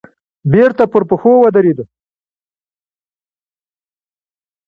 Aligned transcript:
بېرته 0.51 0.83
پر 0.91 1.03
پښو 1.09 1.31
ودرېد. 1.41 1.79